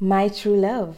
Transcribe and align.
My 0.00 0.30
True 0.30 0.56
Love. 0.56 0.92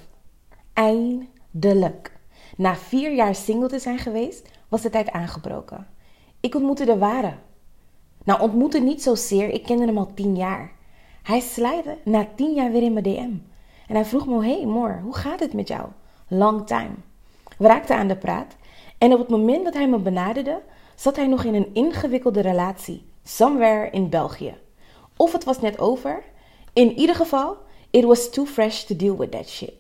Eindelijk. 0.73 2.13
Na 2.57 2.75
vier 2.75 3.15
jaar 3.15 3.35
single 3.35 3.69
te 3.69 3.79
zijn 3.79 3.99
geweest, 3.99 4.49
was 4.69 4.83
de 4.83 4.91
tijd 4.91 5.11
aangebroken. 5.11 5.87
Ik 6.41 6.55
ontmoette 6.55 6.85
de 6.85 6.99
ware. 6.99 7.35
Nou, 8.25 8.41
ontmoette 8.41 8.81
niet 8.81 9.03
zozeer, 9.03 9.49
ik 9.49 9.63
kende 9.63 9.87
hem 9.87 9.99
al 9.99 10.15
tien 10.15 10.37
jaar. 10.37 10.73
Hij 11.23 11.41
slijde 11.41 11.99
na 12.05 12.29
tien 12.35 12.55
jaar 12.55 12.73
weer 12.73 12.83
in 12.83 12.93
mijn 12.93 13.05
DM. 13.05 13.33
En 13.89 13.95
hij 13.95 14.05
vroeg 14.05 14.27
me, 14.27 14.45
hey 14.45 14.67
Moor, 14.67 15.01
hoe 15.03 15.15
gaat 15.15 15.41
het 15.41 15.53
met 15.53 15.69
jou? 15.69 15.89
Long 16.29 16.67
time. 16.67 16.95
We 17.59 17.67
raakten 17.67 17.97
aan 17.97 18.09
de 18.09 18.17
praat. 18.17 18.57
En 18.99 19.13
op 19.13 19.19
het 19.19 19.29
moment 19.29 19.65
dat 19.65 19.75
hij 19.75 19.89
me 19.89 19.99
benaderde, 19.99 20.63
zat 20.95 21.17
hij 21.17 21.27
nog 21.27 21.45
in 21.45 21.55
een 21.55 21.71
ingewikkelde 21.75 22.41
relatie. 22.41 23.11
Somewhere 23.23 23.91
in 23.91 24.09
België. 24.09 24.55
Of 25.17 25.33
het 25.33 25.45
was 25.45 25.61
net 25.61 25.79
over. 25.79 26.23
In 26.73 26.99
ieder 26.99 27.15
geval, 27.15 27.57
it 27.93 28.05
was 28.05 28.31
too 28.31 28.47
fresh 28.47 28.83
to 28.83 28.97
deal 28.97 29.17
with 29.17 29.31
that 29.31 29.49
shit. 29.49 29.75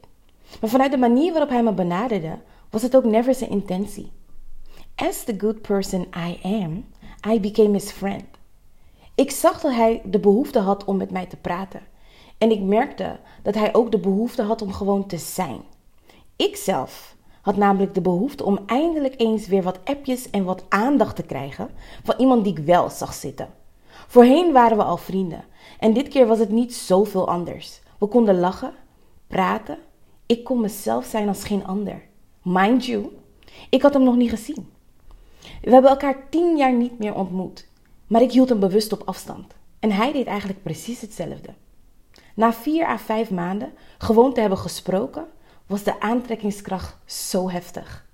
Maar 0.60 0.70
vanuit 0.70 0.90
de 0.90 0.98
manier 0.98 1.32
waarop 1.32 1.50
hij 1.50 1.62
me 1.62 1.72
benaderde, 1.72 2.38
was 2.70 2.82
het 2.82 2.96
ook 2.96 3.04
never 3.04 3.34
zijn 3.34 3.50
intentie. 3.50 4.10
As 4.94 5.24
the 5.24 5.34
good 5.38 5.60
person 5.60 6.06
I 6.16 6.38
am, 6.42 6.84
I 7.32 7.40
became 7.40 7.72
his 7.72 7.90
friend. 7.90 8.24
Ik 9.14 9.30
zag 9.30 9.60
dat 9.60 9.72
hij 9.72 10.02
de 10.04 10.18
behoefte 10.18 10.58
had 10.58 10.84
om 10.84 10.96
met 10.96 11.10
mij 11.10 11.26
te 11.26 11.36
praten. 11.36 11.80
En 12.38 12.50
ik 12.50 12.60
merkte 12.60 13.18
dat 13.42 13.54
hij 13.54 13.74
ook 13.74 13.90
de 13.90 13.98
behoefte 13.98 14.42
had 14.42 14.62
om 14.62 14.72
gewoon 14.72 15.06
te 15.06 15.18
zijn. 15.18 15.60
Ikzelf 16.36 17.16
had 17.40 17.56
namelijk 17.56 17.94
de 17.94 18.00
behoefte 18.00 18.44
om 18.44 18.58
eindelijk 18.66 19.14
eens 19.16 19.46
weer 19.46 19.62
wat 19.62 19.78
appjes 19.84 20.30
en 20.30 20.44
wat 20.44 20.64
aandacht 20.68 21.16
te 21.16 21.22
krijgen 21.22 21.70
van 22.04 22.14
iemand 22.18 22.44
die 22.44 22.58
ik 22.58 22.64
wel 22.64 22.90
zag 22.90 23.14
zitten. 23.14 23.48
Voorheen 24.06 24.52
waren 24.52 24.76
we 24.76 24.82
al 24.82 24.96
vrienden 24.96 25.44
en 25.78 25.92
dit 25.92 26.08
keer 26.08 26.26
was 26.26 26.38
het 26.38 26.50
niet 26.50 26.74
zoveel 26.74 27.28
anders. 27.28 27.81
We 28.02 28.08
konden 28.08 28.38
lachen, 28.38 28.74
praten. 29.26 29.78
Ik 30.26 30.44
kon 30.44 30.60
mezelf 30.60 31.04
zijn 31.04 31.28
als 31.28 31.44
geen 31.44 31.66
ander. 31.66 32.02
Mind 32.42 32.84
you, 32.84 33.06
ik 33.70 33.82
had 33.82 33.92
hem 33.92 34.02
nog 34.02 34.16
niet 34.16 34.30
gezien. 34.30 34.72
We 35.60 35.70
hebben 35.70 35.90
elkaar 35.90 36.28
tien 36.30 36.56
jaar 36.56 36.72
niet 36.72 36.98
meer 36.98 37.14
ontmoet, 37.14 37.68
maar 38.06 38.22
ik 38.22 38.32
hield 38.32 38.48
hem 38.48 38.60
bewust 38.60 38.92
op 38.92 39.02
afstand. 39.04 39.54
En 39.78 39.90
hij 39.90 40.12
deed 40.12 40.26
eigenlijk 40.26 40.62
precies 40.62 41.00
hetzelfde. 41.00 41.54
Na 42.34 42.52
vier 42.52 42.86
à 42.86 42.98
vijf 42.98 43.30
maanden 43.30 43.72
gewoon 43.98 44.32
te 44.32 44.40
hebben 44.40 44.58
gesproken, 44.58 45.26
was 45.66 45.82
de 45.82 46.00
aantrekkingskracht 46.00 46.96
zo 47.04 47.50
heftig. 47.50 48.06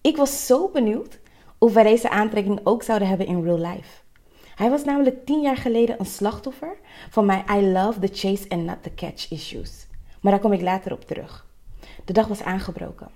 Ik 0.00 0.16
was 0.16 0.46
zo 0.46 0.68
benieuwd 0.68 1.18
of 1.58 1.72
wij 1.72 1.82
deze 1.82 2.10
aantrekking 2.10 2.60
ook 2.64 2.82
zouden 2.82 3.08
hebben 3.08 3.26
in 3.26 3.42
real 3.42 3.58
life. 3.58 4.00
Hij 4.60 4.70
was 4.70 4.84
namelijk 4.84 5.26
tien 5.26 5.40
jaar 5.40 5.56
geleden 5.56 5.96
een 5.98 6.06
slachtoffer 6.06 6.76
van 7.10 7.26
mijn 7.26 7.44
I 7.50 7.72
love 7.72 8.00
the 8.00 8.10
chase 8.12 8.48
and 8.48 8.64
not 8.64 8.82
the 8.82 8.94
catch 8.94 9.30
issues. 9.30 9.86
Maar 10.20 10.32
daar 10.32 10.40
kom 10.40 10.52
ik 10.52 10.60
later 10.60 10.92
op 10.92 11.04
terug. 11.04 11.46
De 12.04 12.12
dag 12.12 12.26
was 12.26 12.42
aangebroken. 12.42 13.08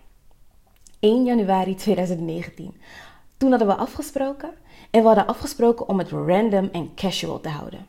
1 1.01 1.25
januari 1.25 1.75
2019. 1.75 2.75
Toen 3.36 3.51
hadden 3.51 3.69
we 3.69 3.75
afgesproken 3.75 4.51
en 4.91 5.01
we 5.01 5.06
hadden 5.06 5.27
afgesproken 5.27 5.89
om 5.89 5.98
het 5.98 6.11
random 6.11 6.69
en 6.73 6.95
casual 6.95 7.41
te 7.41 7.48
houden. 7.48 7.86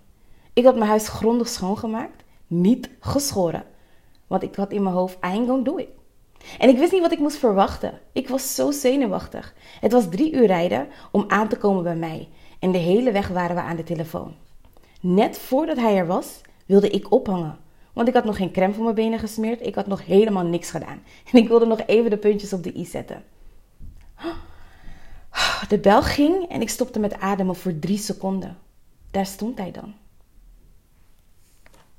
Ik 0.54 0.64
had 0.64 0.76
mijn 0.76 0.90
huis 0.90 1.08
grondig 1.08 1.48
schoongemaakt, 1.48 2.24
niet 2.48 2.90
geschoren. 3.00 3.64
Want 4.28 4.44
ik 4.44 4.56
had 4.56 4.72
in 4.72 4.84
mijn 4.84 4.96
hoofd, 4.96 5.16
I 5.16 5.18
ain't 5.22 5.48
gonna 5.48 5.64
do 5.64 5.78
it. 5.78 5.90
En 6.60 6.70
ik 6.70 6.78
wist 6.78 6.92
niet 6.92 7.02
wat 7.02 7.12
ik 7.12 7.20
moest 7.20 7.38
verwachten. 7.38 8.00
Ik 8.12 8.30
was 8.30 8.56
zo 8.56 8.72
zenuwachtig. 8.72 9.54
Het 9.80 9.92
was 9.92 10.10
drie 10.10 10.34
uur 10.34 10.46
rijden 10.46 10.88
om 11.12 11.26
aan 11.28 11.48
te 11.48 11.58
komen 11.58 11.84
bij 11.84 11.96
mij. 11.96 12.30
En 12.66 12.72
de 12.72 12.78
hele 12.78 13.12
weg 13.12 13.28
waren 13.28 13.56
we 13.56 13.62
aan 13.62 13.76
de 13.76 13.84
telefoon. 13.84 14.34
Net 15.02 15.38
voordat 15.38 15.78
hij 15.78 15.98
er 15.98 16.08
was, 16.08 16.42
wilde 16.66 16.90
ik 16.90 17.12
ophangen. 17.12 17.58
Want 17.94 18.08
ik 18.08 18.14
had 18.14 18.26
nog 18.26 18.38
geen 18.38 18.52
crème 18.52 18.74
voor 18.74 18.84
mijn 18.84 18.96
benen 18.96 19.20
gesmeerd. 19.20 19.66
Ik 19.66 19.76
had 19.76 19.88
nog 19.88 20.06
helemaal 20.06 20.46
niks 20.46 20.70
gedaan. 20.70 21.04
En 21.32 21.40
ik 21.40 21.48
wilde 21.48 21.66
nog 21.66 21.82
even 21.86 22.10
de 22.10 22.18
puntjes 22.18 22.54
op 22.54 22.64
de 22.64 22.78
i 22.78 22.86
zetten. 22.86 23.24
De 25.68 25.80
bel 25.80 26.02
ging 26.02 26.50
en 26.50 26.62
ik 26.62 26.70
stopte 26.70 27.00
met 27.00 27.20
ademen 27.20 27.56
voor 27.56 27.80
drie 27.80 27.98
seconden. 27.98 28.58
Daar 29.12 29.26
stond 29.26 29.58
hij 29.58 29.72
dan. 29.72 29.94